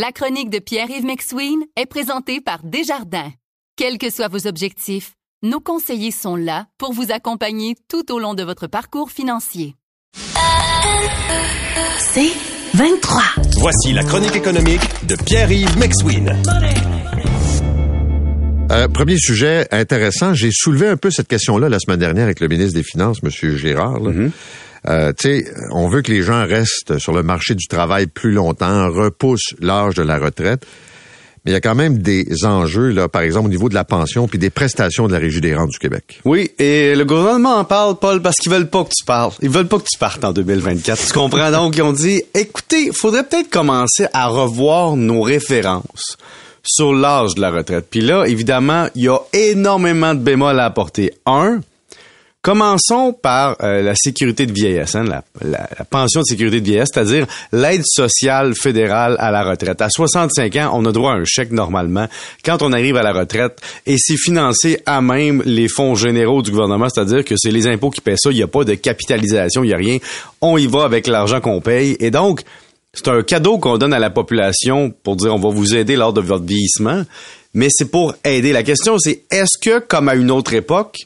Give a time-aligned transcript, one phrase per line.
[0.00, 3.32] La chronique de Pierre-Yves McSween est présentée par Desjardins.
[3.74, 8.34] Quels que soient vos objectifs, nos conseillers sont là pour vous accompagner tout au long
[8.34, 9.74] de votre parcours financier.
[11.98, 12.30] C'est
[12.74, 13.22] 23.
[13.58, 16.32] Voici la chronique économique de Pierre-Yves McSween.
[18.70, 20.32] Euh, premier sujet intéressant.
[20.32, 23.30] J'ai soulevé un peu cette question-là la semaine dernière avec le ministre des Finances, M.
[23.56, 23.98] Girard.
[23.98, 24.12] là.
[24.86, 28.32] Euh, tu sais, on veut que les gens restent sur le marché du travail plus
[28.32, 30.66] longtemps, repoussent l'âge de la retraite.
[31.44, 33.84] Mais il y a quand même des enjeux, là, par exemple, au niveau de la
[33.84, 36.20] pension puis des prestations de la Régie des rentes du Québec.
[36.24, 39.32] Oui, et le gouvernement en parle, Paul, parce qu'ils veulent pas que tu parles.
[39.40, 41.06] Ils veulent pas que tu partes en 2024.
[41.06, 41.50] Tu comprends?
[41.50, 41.76] Donc?
[41.76, 46.16] Ils ont dit, écoutez, faudrait peut-être commencer à revoir nos références
[46.62, 47.86] sur l'âge de la retraite.
[47.90, 51.12] Puis là, évidemment, il y a énormément de bémols à apporter.
[51.24, 51.60] Un,
[52.40, 56.64] Commençons par euh, la sécurité de vieillesse, hein, la, la- la pension de sécurité de
[56.64, 59.82] vieillesse, c'est-à-dire l'aide sociale fédérale à la retraite.
[59.82, 62.06] À 65 ans, on a droit à un chèque normalement
[62.44, 66.52] quand on arrive à la retraite et c'est financé à même les fonds généraux du
[66.52, 69.64] gouvernement, c'est-à-dire que c'est les impôts qui paient ça, il n'y a pas de capitalisation,
[69.64, 69.98] il n'y a rien.
[70.40, 72.42] On y va avec l'argent qu'on paye et donc
[72.94, 76.12] c'est un cadeau qu'on donne à la population pour dire on va vous aider lors
[76.12, 77.02] de votre vieillissement,
[77.52, 78.52] mais c'est pour aider.
[78.52, 80.98] La question c'est est-ce que comme à une autre époque,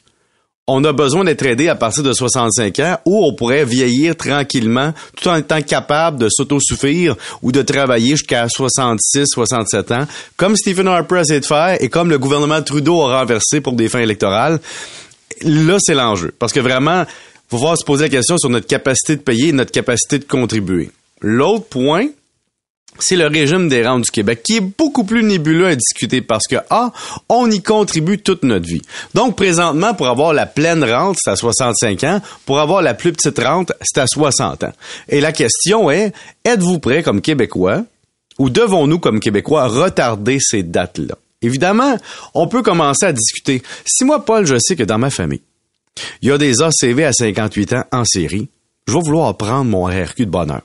[0.68, 4.94] on a besoin d'être aidé à partir de 65 ans ou on pourrait vieillir tranquillement
[5.16, 10.86] tout en étant capable de s'autosuffire ou de travailler jusqu'à 66, 67 ans, comme Stephen
[10.86, 14.60] Harper a de faire et comme le gouvernement Trudeau a renversé pour des fins électorales.
[15.42, 16.32] Là, c'est l'enjeu.
[16.38, 17.04] Parce que vraiment,
[17.50, 20.24] faut voir se poser la question sur notre capacité de payer et notre capacité de
[20.24, 20.91] contribuer.
[21.20, 22.06] L'autre point,
[22.98, 26.46] c'est le régime des rentes du Québec, qui est beaucoup plus nébuleux à discuter parce
[26.46, 26.92] que, ah,
[27.28, 28.82] on y contribue toute notre vie.
[29.14, 32.20] Donc, présentement, pour avoir la pleine rente, c'est à 65 ans.
[32.46, 34.72] Pour avoir la plus petite rente, c'est à 60 ans.
[35.08, 36.12] Et la question est,
[36.44, 37.84] êtes-vous prêt comme Québécois,
[38.38, 41.16] ou devons-nous, comme Québécois, retarder ces dates-là?
[41.42, 41.96] Évidemment,
[42.34, 43.62] on peut commencer à discuter.
[43.84, 45.42] Si moi, Paul, je sais que dans ma famille,
[46.22, 48.48] il y a des ACV à 58 ans en série,
[48.87, 50.62] je vais vouloir prendre mon RRQ de bonheur.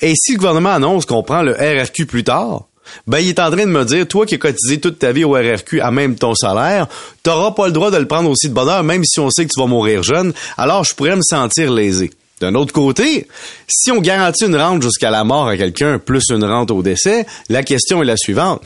[0.00, 2.64] Et si le gouvernement annonce qu'on prend le RRQ plus tard,
[3.06, 5.24] ben, il est en train de me dire, toi qui as cotisé toute ta vie
[5.24, 6.86] au RRQ à même ton salaire,
[7.22, 9.52] t'auras pas le droit de le prendre aussi de bonheur, même si on sait que
[9.52, 12.10] tu vas mourir jeune, alors je pourrais me sentir lésé.
[12.40, 13.26] D'un autre côté,
[13.66, 17.26] si on garantit une rente jusqu'à la mort à quelqu'un plus une rente au décès,
[17.48, 18.62] la question est la suivante.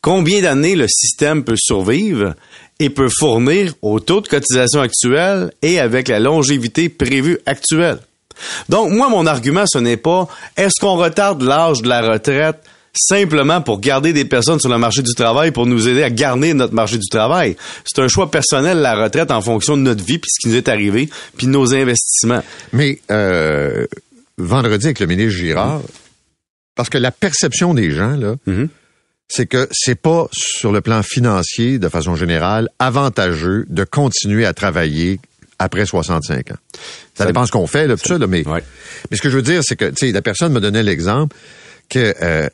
[0.00, 2.34] Combien d'années le système peut survivre
[2.80, 7.98] et peut fournir au taux de cotisation actuel et avec la longévité prévue actuelle?
[8.68, 12.58] Donc, moi, mon argument, ce n'est pas est-ce qu'on retarde l'âge de la retraite
[12.94, 16.52] simplement pour garder des personnes sur le marché du travail pour nous aider à garder
[16.54, 17.56] notre marché du travail?
[17.84, 20.56] C'est un choix personnel, la retraite, en fonction de notre vie, puis ce qui nous
[20.56, 22.42] est arrivé, puis de nos investissements.
[22.72, 23.86] Mais euh,
[24.36, 25.80] vendredi avec le ministre Girard,
[26.74, 28.68] parce que la perception des gens, là, Mhm.
[29.28, 34.52] c'est que c'est pas sur le plan financier, de façon générale, avantageux de continuer à
[34.52, 35.18] travailler
[35.62, 36.54] après 65 ans.
[36.74, 36.78] Ça,
[37.14, 38.62] Ça- dépend ce qu'on fait, là, tout ça, là, mais, Ouais.
[39.10, 41.36] mais ce que je veux dire, c'est que, tu sais, la personne me donnait l'exemple
[41.88, 42.48] qu'elle euh,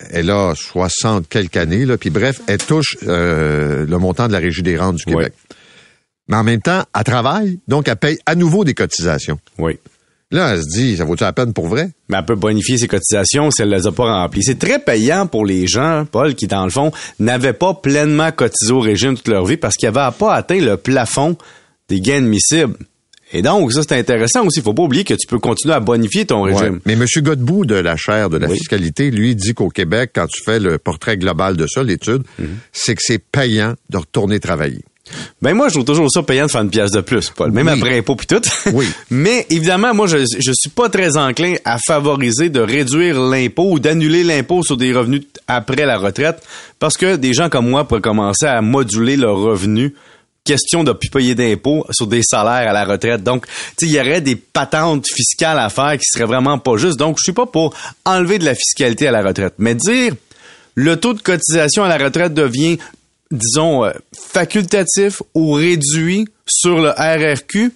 [0.51, 4.63] a 60 quelques années, là, puis bref, elle touche euh, le montant de la Régie
[4.63, 5.25] des rentes du Ouais.
[5.25, 5.33] Québec.
[6.29, 9.39] Mais en même temps, elle travaille, donc elle paye à nouveau des cotisations.
[9.59, 9.79] Oui.
[10.31, 11.89] Là, elle se dit, ça vaut-tu la peine pour vrai?
[12.11, 14.43] Mais elle peut bonifier ses cotisations si elle les a pas remplies.
[14.43, 18.73] C'est très payant pour les gens, Paul, qui, dans le fond, n'avaient pas pleinement cotisé
[18.73, 21.39] au régime toute leur vie parce qu'ils n'avaient pas atteint le plafond
[21.89, 22.77] des gains admissibles.
[23.33, 24.63] Et donc, ça, c'est intéressant aussi.
[24.63, 26.81] Faut pas oublier que tu peux continuer à bonifier ton régime.
[26.87, 27.05] Mais M.
[27.19, 28.57] Godbout de la chaire de la Oui.
[28.57, 32.49] fiscalité, lui, dit qu'au Québec, quand tu fais le portrait global de ça, l'étude, Mhm.
[32.73, 34.81] c'est que c'est payant de retourner travailler.
[35.41, 37.51] Ben moi, je trouve toujours ça payant de faire une pièce de plus, Paul.
[37.51, 37.73] Même Oui.
[37.73, 38.43] après impôt puis tout.
[38.75, 38.87] Oui.
[39.11, 43.79] Mais évidemment, moi, je, je suis pas très enclin à favoriser de réduire l'impôt ou
[43.79, 46.43] d'annuler l'impôt sur des revenus après la retraite
[46.79, 49.93] parce que des gens comme moi pourraient commencer à moduler leurs revenus
[50.45, 53.23] question de plus payer d'impôts sur des salaires à la retraite.
[53.23, 53.47] Donc,
[53.83, 56.99] il y aurait des patentes fiscales à faire qui seraient vraiment pas justes.
[56.99, 59.55] Donc, je suis pas pour enlever de la fiscalité à la retraite.
[59.59, 60.15] Mais dire
[60.75, 62.79] le taux de cotisation à la retraite devient,
[63.33, 67.73] disons, euh, facultatif ou réduit sur le RRQ,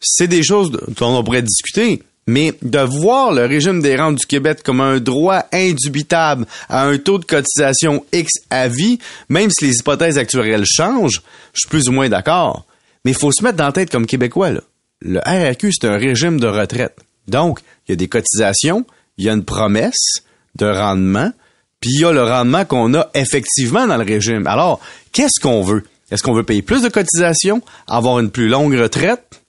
[0.00, 2.02] c'est des choses dont on pourrait discuter.
[2.26, 6.98] Mais de voir le régime des rentes du Québec comme un droit indubitable à un
[6.98, 11.22] taux de cotisation X à vie, même si les hypothèses actuelles changent,
[11.54, 12.66] je suis plus ou moins d'accord.
[13.04, 14.50] Mais il faut se mettre dans la tête comme Québécois.
[14.50, 14.60] Là.
[15.00, 16.96] Le RRQ, c'est un régime de retraite.
[17.26, 18.84] Donc, il y a des cotisations,
[19.16, 20.22] il y a une promesse
[20.56, 21.32] de rendement,
[21.80, 24.46] puis il y a le rendement qu'on a effectivement dans le régime.
[24.46, 24.80] Alors,
[25.12, 25.84] qu'est-ce qu'on veut?
[26.10, 29.39] Est-ce qu'on veut payer plus de cotisations, avoir une plus longue retraite,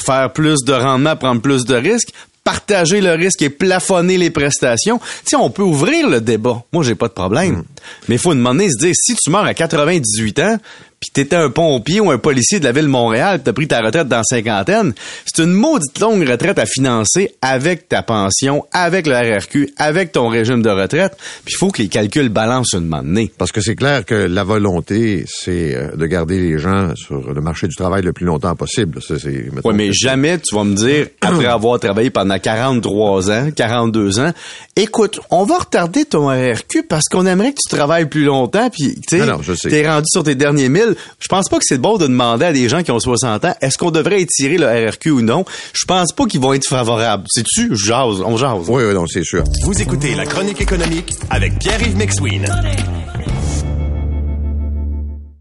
[0.00, 2.12] faire plus de rendement, prendre plus de risques?
[2.48, 4.98] partager le risque et plafonner les prestations.
[5.26, 6.62] Tu on peut ouvrir le débat.
[6.72, 7.56] Moi, j'ai pas de problème.
[7.56, 7.64] Mm.
[8.08, 10.56] Mais il faut demander, se dire, si tu meurs à 98 ans,
[11.00, 13.80] puis t'étais un pompier ou un policier de la ville de Montréal, t'as pris ta
[13.80, 19.06] retraite dans la cinquantaine, c'est une maudite longue retraite à financer avec ta pension, avec
[19.06, 21.16] le RRQ, avec ton régime de retraite.
[21.44, 23.30] Puis il faut que les calculs balancent une moment donné.
[23.38, 27.40] Parce que c'est clair que la volonté, c'est euh, de garder les gens sur le
[27.40, 28.98] marché du travail le plus longtemps possible.
[29.64, 34.32] Ouais, mais jamais tu vas me dire, après avoir travaillé pendant 43 ans, 42 ans,
[34.74, 38.96] écoute, on va retarder ton RRQ parce qu'on aimerait que tu travailles plus longtemps, puis
[39.08, 40.68] tu sais, t'es rendu sur tes derniers
[41.18, 43.54] Je pense pas que c'est bon de demander à des gens qui ont 60 ans,
[43.60, 45.44] est-ce qu'on devrait étirer le RRQ ou non?
[45.72, 47.24] Je pense pas qu'ils vont être favorables.
[47.28, 47.76] Sais-tu?
[47.76, 48.68] Jase, on jase.
[48.68, 49.44] Oui, oui, non, c'est sûr.
[49.64, 52.46] Vous écoutez La Chronique économique avec Pierre-Yves McSween.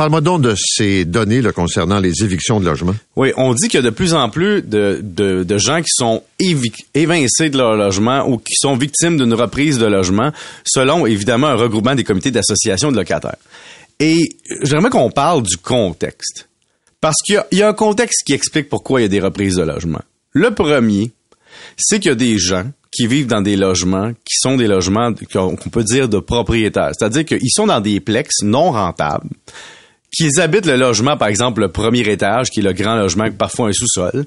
[0.00, 2.94] Parle-moi donc de ces données concernant les évictions de logements.
[3.16, 6.72] Oui, on dit qu'il y a de plus en plus de, gens qui sont évi-
[6.94, 10.32] évincés de leur logement ou qui sont victimes d'une reprise de logement,
[10.64, 13.36] selon évidemment un regroupement des comités d'association de locataires.
[13.98, 14.30] Et
[14.62, 16.48] j'aimerais qu'on parle du contexte.
[17.02, 19.64] Parce qu'il y a, un contexte qui explique pourquoi il y a des reprises de
[19.64, 20.00] logement.
[20.32, 21.10] Le premier,
[21.76, 25.12] c'est qu'il y a des gens qui vivent dans des logements qui sont des logements
[25.30, 26.92] qu'on peut dire de propriétaires.
[26.98, 29.28] C'est-à-dire qu'ils sont dans des plex non rentables,
[30.14, 33.68] qu'ils habitent le logement, par exemple, le premier étage, qui est le grand logement, parfois
[33.68, 34.26] un sous-sol,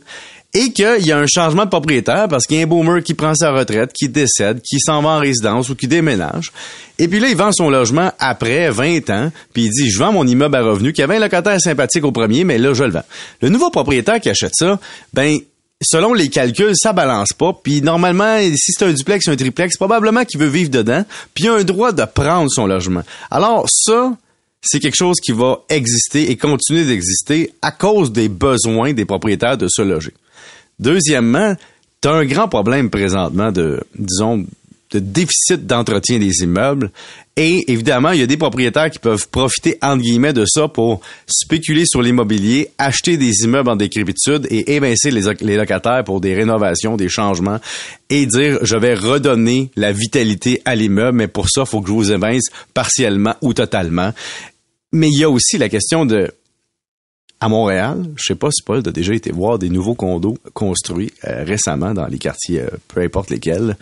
[0.55, 3.15] et qu'il y a un changement de propriétaire parce qu'il y a un boomer qui
[3.15, 6.51] prend sa retraite, qui décède, qui s'en va en résidence ou qui déménage.
[6.99, 10.13] Et puis là, il vend son logement après 20 ans, puis il dit, je vends
[10.13, 12.91] mon immeuble à revenu, qui avait un locataire sympathique au premier, mais là, je le
[12.91, 13.05] vends.
[13.41, 14.79] Le nouveau propriétaire qui achète ça,
[15.13, 15.39] ben,
[15.81, 17.53] selon les calculs, ça balance pas.
[17.61, 21.03] Puis normalement, si c'est un duplex ou un triplex, probablement qu'il veut vivre dedans,
[21.33, 23.01] puis il a un droit de prendre son logement.
[23.31, 24.13] Alors ça,
[24.63, 29.57] c'est quelque chose qui va exister et continuer d'exister à cause des besoins des propriétaires
[29.57, 30.13] de se loger.
[30.79, 31.55] Deuxièmement,
[32.01, 34.45] tu as un grand problème présentement de, disons,
[34.93, 36.91] de déficit d'entretien des immeubles.
[37.35, 41.01] Et évidemment, il y a des propriétaires qui peuvent profiter, entre guillemets, de ça pour
[41.25, 46.35] spéculer sur l'immobilier, acheter des immeubles en décrépitude et évincer les, les locataires pour des
[46.35, 47.59] rénovations, des changements
[48.11, 51.87] et dire, je vais redonner la vitalité à l'immeuble, mais pour ça, il faut que
[51.87, 52.45] je vous évince
[52.75, 54.13] partiellement ou totalement.
[54.93, 56.31] Mais il y a aussi la question de,
[57.41, 61.11] à Montréal, je sais pas si Paul a déjà été voir des nouveaux condos construits
[61.27, 63.75] euh, récemment dans les quartiers, euh, peu importe lesquels.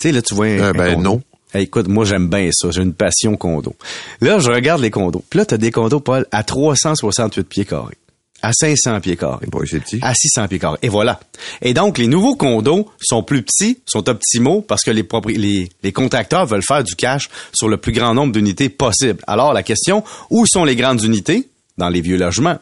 [0.00, 1.02] Tu sais, là, tu vois un, Euh, un ben, condo.
[1.02, 1.22] non.
[1.52, 2.70] Hey, écoute, moi, j'aime bien ça.
[2.70, 3.76] J'ai une passion condo.
[4.20, 5.22] Là, je regarde les condos.
[5.28, 7.96] Puis là, t'as des condos, Paul, à 368 pieds carrés,
[8.44, 9.98] à 500 pieds carrés, Bon, c'est petit.
[10.02, 10.78] à 600 pieds carrés.
[10.82, 11.18] Et voilà.
[11.62, 15.68] Et donc, les nouveaux condos sont plus petits, sont optimaux parce que les, propri- les,
[15.82, 19.20] les contracteurs veulent faire du cash sur le plus grand nombre d'unités possible.
[19.26, 21.48] Alors, la question, où sont les grandes unités?
[21.76, 22.58] Dans les vieux logements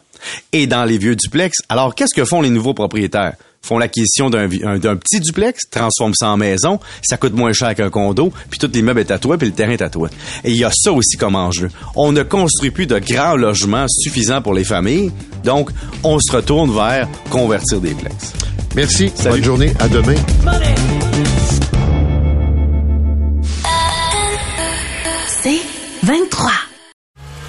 [0.53, 1.59] et dans les vieux duplex.
[1.69, 3.35] Alors, qu'est-ce que font les nouveaux propriétaires?
[3.63, 8.31] Font l'acquisition d'un petit duplex, transforment ça en maison, ça coûte moins cher qu'un condo,
[8.49, 10.09] puis tout l'immeuble est à toi, puis le terrain est à toi.
[10.43, 11.69] Et il y a ça aussi comme enjeu.
[11.95, 15.11] On ne construit plus de grands logements suffisants pour les familles,
[15.45, 15.69] donc
[16.03, 18.33] on se retourne vers convertir des plex.
[18.75, 19.11] Merci.
[19.15, 19.35] Salut.
[19.35, 19.73] Bonne journée.
[19.79, 20.15] À demain.
[25.41, 25.61] C'est
[26.03, 26.72] 23.